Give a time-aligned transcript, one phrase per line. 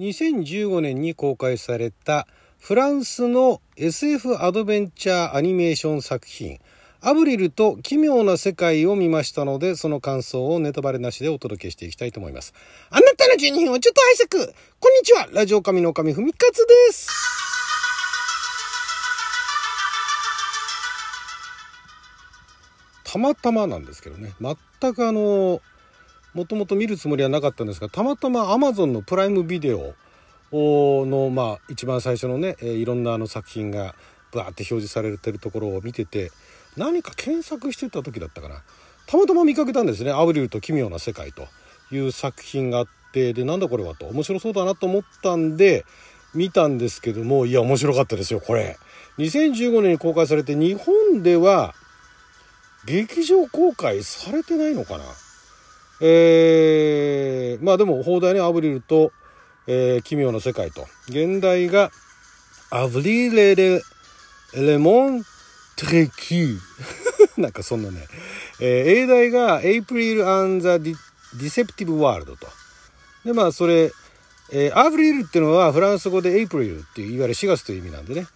[0.00, 2.26] 2015年に公開された
[2.58, 6.58] フランスの SF アドベンチャーアニメーション作品。
[7.02, 12.54] アブリルと奇妙な世界を見ましたので、その感想をネタバレなしでお届けしていきたいと思います。
[12.90, 15.28] あなたの12分をちょっと拝借こんにちは。
[15.32, 17.08] ラジオ神の神ふみかつです。
[23.04, 25.60] たまたまなんですけどね、全くあの、
[26.34, 29.94] もともと見るつもりはなかったんですが、たまたま Amazon のプライムビデオ
[30.52, 33.94] の、まあ、一番最初のね、いろんなあの作品が
[34.32, 36.30] バーって表示されてるところを見てて、
[36.76, 38.62] 何か検索してた時だったかな。
[39.10, 41.48] たまたま見かけたんですね「アブリルと奇妙な世界」と
[41.90, 44.06] いう作品があってでなんだこれはと。
[44.06, 45.84] 面白そうだなと思ったんで
[46.32, 48.78] 見たんですけどもいや面白かったですよこれ。
[49.18, 51.74] 2015年に公開されて日本では
[52.84, 55.04] 劇場公開されてないのかな。
[56.00, 59.12] えー、まあでも放題ねアブリルと、
[59.66, 61.90] えー、奇妙な世界と現代が
[62.70, 63.82] アブリレレ
[64.54, 65.22] レモン
[65.76, 68.06] トレキュー なんかそんなね、
[68.60, 70.96] えー、英題が April and the
[71.36, 72.48] Deceptive World と。
[73.24, 73.92] で、まあそれ、
[74.52, 78.26] えー、アブリルっていうのはフランス語で April っていういわゆる4月という意味なんでね。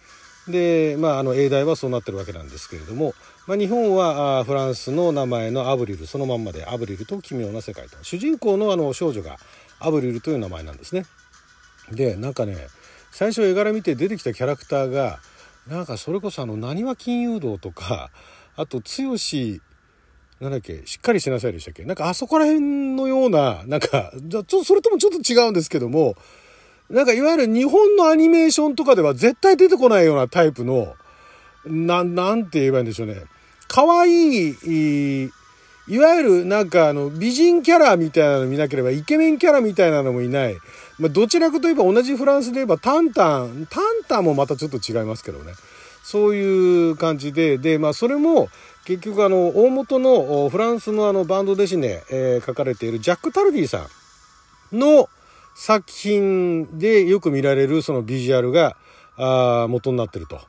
[0.47, 3.13] で、まああの英題はそうなってるわけなんですけれども、
[3.47, 7.97] まあ日本はフランスの名前のアブリルそのまんまでアブリルと奇妙な世界と。
[8.03, 9.37] 主人公のあの少女が
[9.79, 11.05] アブリルという名前なんですね。
[11.91, 12.57] で、なんかね、
[13.11, 15.19] 最初絵柄見て出てきたキャラクターが、
[15.67, 18.11] なんかそれこそあの、なにわ金融道とか、
[18.55, 19.15] あと、剛
[20.39, 26.15] なんだっけ、しっかりしなさいでしたっけなんかあそこら辺のような、なんか、じゃちょっとそれともちょっと違うんですけども、
[26.89, 30.95] なんかいわゆる日本のアニメーションとかでは絶対出てこないようなタイプの、
[31.65, 33.23] なん、なんて言えばいいんでしょうね。
[33.67, 35.29] 可愛い、
[35.87, 40.57] いわゆるなんかあの美人キャラみたいなの見なければイケメンキャラみたいなのもいない。
[40.97, 45.53] まあ、どちらかといえば同じフランスで言えばタンタン、タンタンもまたちょっと違いますけどね。
[46.03, 48.49] そういう感じで、で、まあそれも
[48.85, 53.87] 結局あの大元のフランスのあのバンドデシネ、えー、書かれているジャック・タルディさ
[54.71, 55.09] んの
[55.55, 58.77] 作品でよく見られるそのビジュアルが
[59.17, 60.39] あ元になってると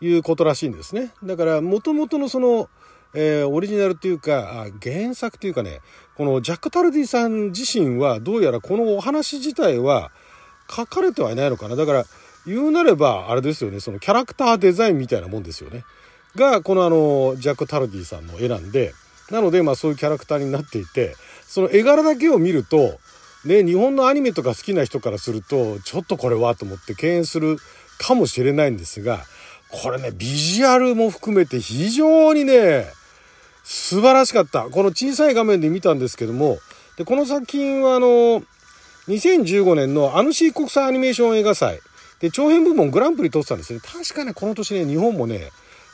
[0.00, 1.12] いうことらしいんですね。
[1.22, 2.70] だから元々のその
[3.14, 5.80] えー、オリジナルというか、原作というかね、
[6.16, 10.10] このジャック・タルディさん自身は、どうやらこのお話自体は
[10.68, 11.76] 書かれてはいないのかな。
[11.76, 12.04] だから、
[12.44, 15.84] 言うなれば、あれですよね、そのキャラクターデザインみたいなもんですよね。
[16.34, 18.92] が、このあの、ジャック・タルディさんの絵なんで、
[19.30, 21.14] なので、まあそういうキャラクターになっていて、
[21.46, 22.98] その絵柄だけを見ると、
[23.44, 27.58] ね、日本のアニメとか好きな人からすると、ちょっとこれはと思って敬遠する
[27.98, 29.24] かもしれないんですが、
[29.70, 32.86] これね、ビジュアルも含めて非常にね、
[33.64, 34.64] 素晴らしかった。
[34.64, 36.58] この小さい画面で見たんですけども、
[36.96, 38.42] で、この作品はあの、
[39.08, 41.80] 2015年のアヌシー国際アニメーション映画祭
[42.20, 43.80] で、長編部門グランプリ取ってたんですね。
[43.80, 45.50] 確かね、この年ね、日本もね、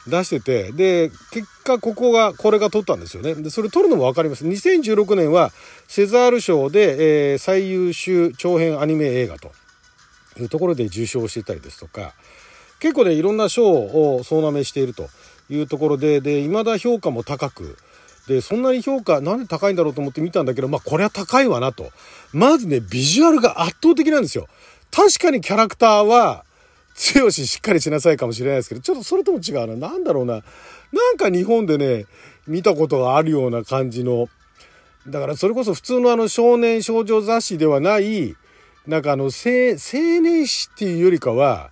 [0.06, 3.34] 出してて、で、結果ここが、これが取ったんですよね。
[3.34, 4.44] で、それ取るのもわかります。
[4.46, 5.52] 2016年は
[5.88, 9.52] セザール賞で、えー、最優秀長編アニメ映画と
[10.38, 12.14] いうところで受賞してたりですとか、
[12.78, 15.08] 結構ね、いろんな賞を総なめしていると
[15.50, 17.76] いうところで、で、未だ評価も高く、
[18.26, 21.90] で、そんなに評価、なんで高いんだろうと思って見たんだけど、まあ、これは高いわなと。
[22.32, 24.46] まずね、ビジュアルが圧倒的なんですよ。
[24.90, 26.44] 確かにキャラクターは、
[27.00, 29.88] 強ししっかりしなさいかもしれないですけど、ちょっとそれとも違うな。
[29.88, 30.34] なんだろうな。
[30.34, 30.40] な
[31.12, 32.04] んか日本でね、
[32.46, 34.28] 見たことがあるような感じの、
[35.08, 38.36] だからそれこそ普通のあの少年少女雑誌ではない、
[38.86, 39.78] なんかあの青年
[40.46, 41.70] 誌っていうよりかは、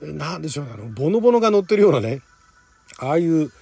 [0.00, 2.22] なんでしょうね、あの、ボノボノが載ってるようなね、
[2.98, 3.52] ああいう、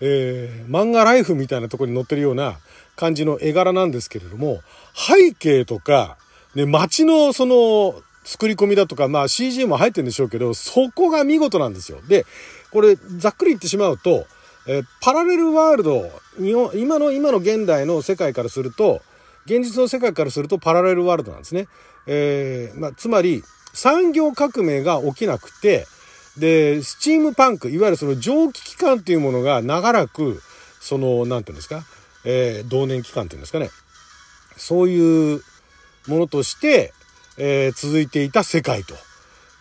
[0.00, 2.56] えー、漫画ライフみたいなとこに載ってるような
[2.96, 4.62] 感じの絵柄なんですけれども、
[4.94, 6.16] 背景とか、
[6.54, 12.00] ね、街のその、作り込みだとか、まあ CG も入ってるんでしょうけど、そこが見事なんですよ。
[12.08, 12.26] で、
[12.70, 14.26] これ、ざっくり言ってしまうと、
[14.66, 19.02] えー、パラレルワールド、日本、今の、今の現代の世界からすると、
[19.44, 21.68] 現実の世界からするとパラレルワールドなんですね。
[22.06, 23.42] えー、まあ、つまり、
[23.74, 25.86] 産業革命が起きなくて、
[26.38, 30.40] で、スチームパンク、いわゆるその蒸気機関っていうものが長らく、
[30.80, 31.84] その、なんていうんですか、
[32.24, 33.70] えー、同年期間っていうんですかね。
[34.56, 35.42] そういう
[36.06, 36.92] ものとして、
[37.38, 38.94] えー、続いていた世界と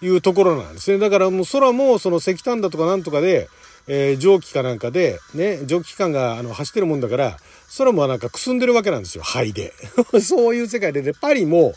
[0.01, 0.99] いうところなんですね。
[0.99, 3.49] だからもう空もその石炭だとかなんとかで、
[3.87, 7.37] えー、蒸気かなんかで、ね、蒸気機関があの走ってるもんだから、
[7.77, 9.73] 空もなんかくすんでるわけなんですよ、灰で。
[10.21, 11.73] そういう世界で、で、パリも、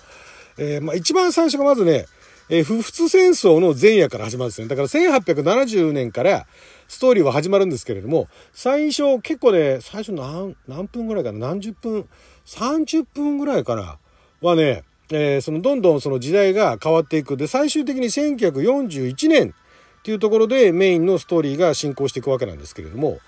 [0.59, 2.07] えー、まあ一番最初がまずね、
[2.49, 4.69] えー、不仏戦争の前夜から始まるんですね。
[4.69, 6.47] だから1870年から
[6.87, 12.09] ストーリーは始まるんですけれども、最初結構ね、最初何、何分ぐらいかな何十分
[12.47, 13.99] ?30 分ぐらいかな
[14.41, 17.37] はね、えー、そのどんどんその時代が変わっていく。
[17.37, 19.55] で、最終的に1941年
[20.01, 23.19] っていうところでメインのストーリーが進行していくわけなんですけれども、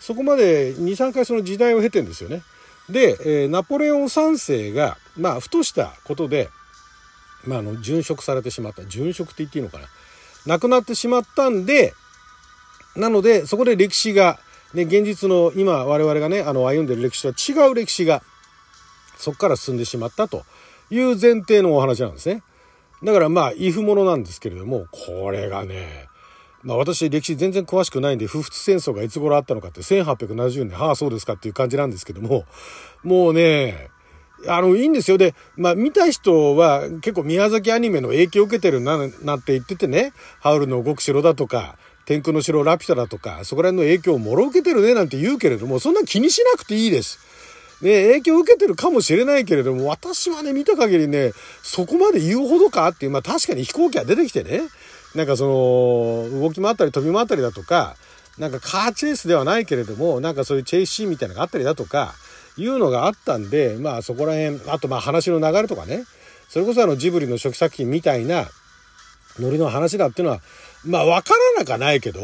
[0.00, 2.42] そこまで2、3回その時代を経てんですよね。
[2.88, 6.48] で、えー、ナポレオン3世が、まあ、ふとしたことで、
[7.44, 8.82] まあ、あの、殉職されてしまった。
[8.82, 9.86] 殉職って言っていいのかな。
[10.46, 11.92] 亡くなってしまったんで、
[12.96, 14.38] なので、そこで歴史が、
[14.74, 18.22] ね、現実の今我々がね、あの、歩んでる歴史とは違う歴史が、
[19.16, 20.44] そこから進んでしまったと
[20.90, 22.42] いう前提のお話なんですね。
[23.02, 26.08] だからまあ、イフものなんですけれども、これがね、
[26.62, 32.44] まあ私歴史全然詳しくないんで、不仏戦争がいつ頃あったのかって1870年、はあそうですかっていう感じなんですけども、
[33.04, 33.90] もうね、
[34.46, 35.18] あの、いいんですよ。
[35.18, 47.18] で、まあ、見た人は結構宮崎アニメの影響を受けてるな、なんて言っててね、ハウルの動く城だとか、天空の城ラピュタだとか、そこら辺の影響をもろ受けてるねなんて言うけれども、そんな気にしなくていいです。
[47.82, 51.32] ね、影響を受けてるかもしれないけれども、私はね、見た限りね、
[51.62, 54.62] そこまで言うほどかっていう、まあ確かに飛行機が出てきてね、
[55.14, 55.44] なんかそ
[56.32, 57.96] の、動き回ったり飛び回ったりだとか、
[58.38, 62.14] なんかカーチェイスではないけれども、なんかそういうチェイスシーンみたいなのがあったりだとか、
[62.56, 66.04] いうのがあったんで、まあそこら辺、あとまあ話の流れとかね、
[66.48, 68.48] それこそあのジブリの初期作品みたいな
[69.38, 70.40] ノリの話だっていうのは、
[70.84, 72.20] まあわからなかないけど、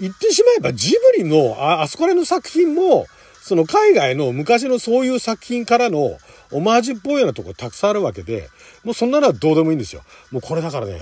[0.00, 3.06] 言ってしまえばジブリのあ、あそこら辺の作品も、
[3.46, 6.16] その海外の昔のそういう作品からの
[6.50, 8.48] オマージュっぽいようなとこたくさんあるわけで、
[8.84, 10.00] もうそんなのはどうでもいいんですよ。
[10.30, 10.98] もうこれだからね、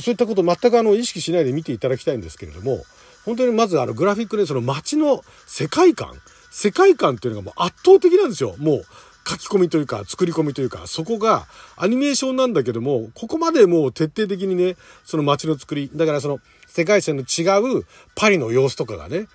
[0.00, 2.82] そういったこと全くあの意識しないで見ていただきたいんですけれども、
[3.26, 6.14] 本当にまずあのグラフィックでその街の世界観、
[6.50, 8.54] 世界観っていうのがもう圧倒的なんですよ。
[8.56, 8.84] もう
[9.28, 11.46] 書き込みというか作り込みというかそこが
[11.76, 17.44] アニメーションなんだけどもここまでもう徹底的にねその街の作りだからその世界線の違
[17.80, 17.84] う
[18.16, 19.26] パリの様子とかがね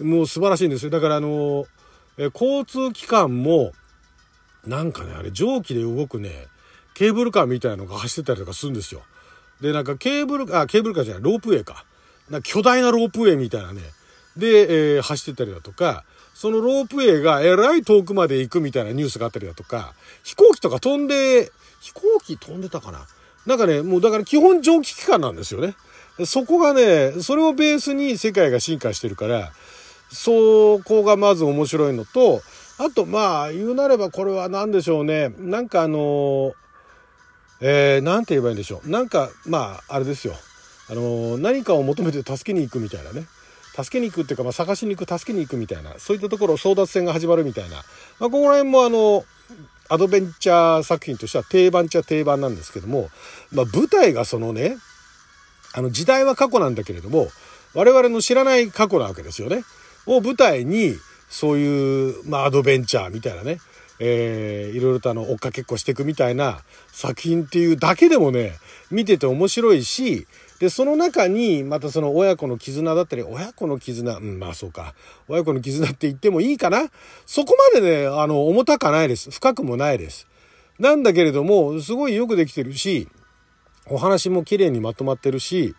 [0.00, 0.90] もう素晴らしいんですよ。
[0.90, 1.66] だからあの
[2.18, 3.72] え交通機関も
[4.66, 6.46] なんかねあれ蒸気で動くね
[6.94, 9.02] ケーブルカーみたいなのが走ってたりとかするんですよ。
[9.60, 11.84] でなんかケーブルあケーブルカーじゃないロープウェイか。
[12.30, 13.80] な巨大なロープウェイみたいなね。
[14.36, 16.04] で、えー、走ってたりだとか
[16.34, 21.50] そのロープウェイがえらい遠くまで行くみたいなニュースがあったりだとか、飛行機とか飛んで、
[21.80, 23.06] 飛行機飛んでたかな？
[23.46, 25.74] なんかね、もうだから基本蒸気機関なんですよね。
[26.26, 29.52] そこがね、それをベースに世界が進化してるから、
[30.08, 32.42] そこがまず面白いのと、
[32.78, 35.32] あとまあ言うなればこれは何でしょうね。
[35.38, 36.54] なんかあの、
[37.60, 38.88] えー、なんて言えばいいんでしょう。
[38.88, 40.34] なんかまああれですよ。
[40.88, 43.26] あの、何かを求めて助けに行くみたいなね。
[43.76, 47.82] 助けに行くっていうか、まあ、探しに行く助けに行くみたいなそういったところ争奪戦が始まるみたいな、ま
[48.28, 49.24] あ、ここら辺もあの
[49.90, 53.10] アドベンチャー作品としては定番っちゃ定番なんですけども、
[53.52, 54.78] まあ、舞台がそのね
[55.74, 57.28] あの時代は過去なんだけれども
[57.74, 59.62] 我々の知らない過去なわけですよね。
[60.06, 60.96] を舞台に
[61.28, 63.58] そういう、まあ、アドベンチャーみたいなね、
[63.98, 66.60] えー、いろいろとあの追っかけっこしていくみたいな
[66.92, 68.52] 作品っていうだけでもね
[68.90, 70.26] 見てて面白いし
[70.58, 74.94] で、その中に、またその親子の絆だったり、親子の絆、うん、まあそうか。
[75.28, 76.88] 親子の絆って言ってもいいかな
[77.26, 79.30] そこまでね、あの、重たかないです。
[79.30, 80.26] 深くもないです。
[80.78, 83.08] なんだけれども、すごいよくできてるし、
[83.88, 85.74] お話も綺麗にまとまってるし、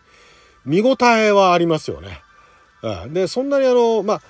[0.64, 2.22] 見応えはありますよね。
[2.82, 4.22] うん、で、そんなにあの、まあ、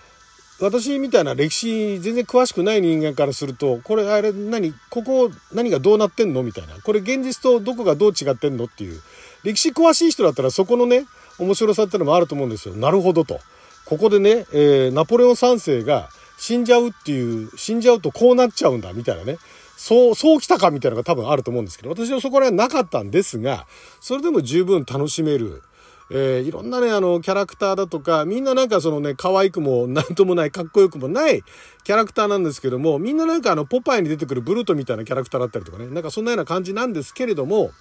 [0.60, 6.42] 私みたいな歴史全然詳しくない人間からすると、これあれ何、ここ何がどうなってんの？
[6.42, 6.74] みたいな。
[6.82, 8.64] これ現実とどこがどう違ってんの？
[8.64, 9.00] っていう
[9.44, 11.06] 歴史詳しい人だったらそこのね、
[11.38, 12.74] 面白さってのもあると思うんですよ。
[12.74, 13.38] なるほどと。
[13.84, 16.08] ここでね、えー、ナポレオン3世が
[16.38, 19.38] 死んじゃうっていう、死んじゃうとこうなっちゃうんだみたいなね。
[19.76, 23.66] そう、そうきたかみたいなのが多分あると思うんですけど、私はそこら辺なかったんですが、
[24.00, 25.62] それでも十分楽しめる。
[26.10, 31.42] えー、いろんなね、あの、キャラクターだとか、みんななんかそのね、可愛くもなんともない、かっこよくもない
[31.84, 37.72] キャラクターなんですけども、みんななんかあの、ポパイに出てくるブルートみたいなキャラクターだったりとかね、なんかそんなような感じなんですけれども、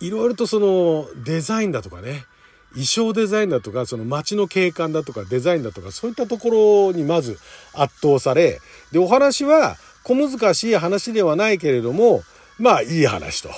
[0.00, 2.24] いろいろとそのデザインだとかね
[2.70, 7.38] 衣装デザインだとかその街の景観だとかデザインだとかそういったところにまず
[7.74, 8.60] 圧倒され
[8.92, 12.22] でお話は小難しい話ではないけれども
[12.58, 13.50] まあいい話と。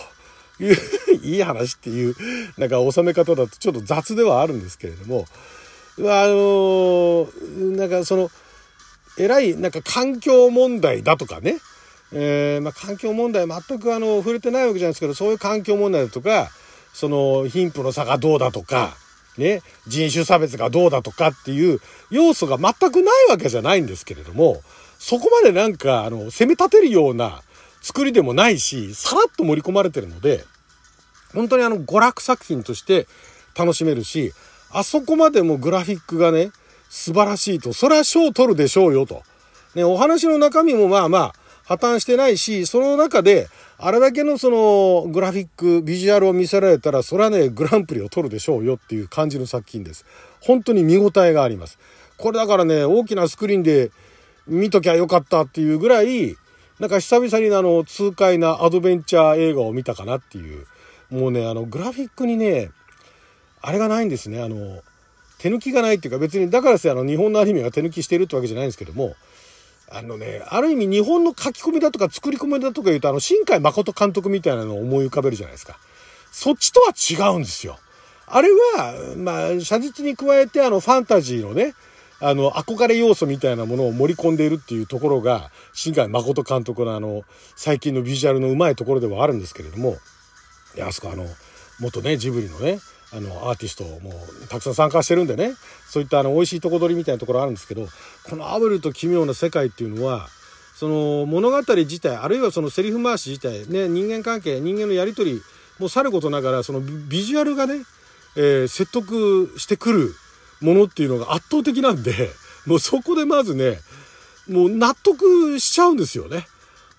[0.63, 0.77] い う
[1.23, 2.17] いい話っていう
[2.57, 5.27] なんか収め方だとちょっと雑ではあるんですけれども
[5.99, 7.29] あの
[7.77, 8.31] なんかその
[9.19, 11.59] 偉いなんか環境問題だとかね。
[12.15, 16.51] えー、まあ、環境問題全くあの触れてないわけじゃないですけどそういう環境問題だとか
[16.93, 18.95] その貧富の差がどうだとか、
[19.39, 24.61] ね、人種差別がどうだとかっていう要素が全くないわけじゃないんですけれども
[24.99, 27.41] そこまでなんかあの攻め立てるような
[27.81, 30.45] 作りでもないしさらっと盛り込まれてるので
[31.35, 33.07] 本当にあの娯楽作品として
[33.57, 34.33] 楽しめるし
[34.71, 36.51] あそこまでもグラフィックがね
[36.89, 39.23] 素晴らしいとそれは賞取るでしょうよと。
[39.75, 41.33] ね、お話の中身もまあまあ
[41.65, 43.49] 破綻してないし、その中で、
[43.79, 50.05] あれだけのそのグラフィック、ビジュアルを見せられたら、それはね、グランプリを取るでしょうよっていう感じの作品です。
[50.41, 51.79] 本当に見応えがあります。
[52.19, 53.91] これだからね、大きなスクリーンで
[54.47, 56.37] 見ときゃよかったっていうぐらい、
[56.79, 60.67] なんか久々にあの、痛快なアドベンチャー映画を見たかなっていう。
[61.13, 62.71] もうね、あの、グラフィックにね、
[63.61, 64.43] あれがないんですね。
[64.43, 64.83] あの、
[65.39, 69.15] 手抜きがないっていうか別に、だからせあの、日本のアニメが手抜きしてるってわけじゃないんですけども、
[69.91, 75.79] あのね、ある意味日本の書き込みだとか作り込みだとか言うと、あの、新海誠監督みたいなのを思い浮かべるじゃないですか。
[76.31, 77.79] そっちとは違うんですよ。
[78.27, 81.75] あれは、まあ、写実に加えて、あの、ファンタジーのね、
[82.21, 87.25] あの、憧れ要素みたいなものを盛り込んでいるっていうところが、新海誠監督のあの、
[87.57, 89.97] 最近のビジュアルのうまいところではあるんですけれども、
[90.77, 91.27] いや、あそこあの、
[91.81, 92.81] 元ね、ジブリのね、
[93.13, 94.13] あの、アーティストも
[94.49, 95.55] たくさん参加してるんでね、
[95.89, 97.87] そういったあの、美味しいとこ取りみたいなところあるんですけど、
[98.25, 100.29] このアブルと奇妙な世界っていうのは、
[100.75, 105.43] その物語自体、あるいはそのセリフ回し自体、ね、人間関係、人間のやりとり
[105.79, 107.85] もさることながら、そのビジュアルがね、
[108.37, 110.15] えー、説得してくる
[110.63, 112.31] ものっていうのが圧倒的なんで、
[112.67, 113.79] もうそこでまずね、
[114.49, 116.47] もう納得しちゃうんですよね。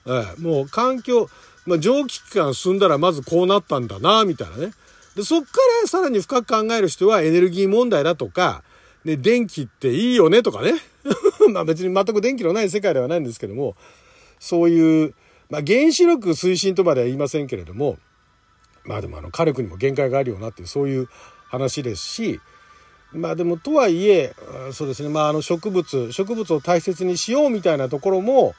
[0.06, 1.30] えー、もう環境、
[1.66, 4.74] まあ、蒸気機関進んだらまずこうなったんだな、みたいなね。
[5.16, 5.48] で、そっか
[5.82, 8.64] らさらに深く考える人はエネルギー問題だとか、
[9.06, 10.74] ね、電気っていいよねとかね。
[11.52, 13.76] まあ別に全く電気のない世界ではないんですけども、
[14.40, 15.14] そういう、
[15.50, 17.98] まあ原子力推進とまでは言いませんけれども、
[18.86, 21.10] まあでもあの火力にも限界があるよなっていうそういう
[21.48, 22.40] 話ですし、
[23.12, 24.34] まあでもとはいえ、
[24.72, 28.56] そうですね、まああの植物、植物を大切にしようみたいなところも、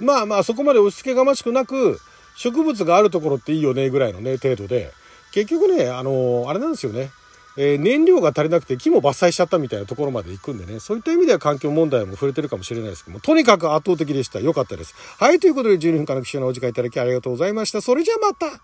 [0.00, 2.00] まあまあそこまで押し付けがましくなく、
[2.36, 4.92] 植物があるところっていいよねぐらいのね、程度で、
[5.32, 7.10] 結局ね、あの、あれなんですよね。
[7.56, 14.40] えー、燃料が足りなくて木も伐採しちゃったみたいなところまで行くんでね、そういった意味では環境問題も触れてるかもしれないですけども、とにかく圧倒的でした。
[14.40, 14.94] 良かったです。
[15.18, 17.80] はい、ということで12分間の貴重なお時間いただきありがとうございました。
[17.80, 18.60] それじゃあまた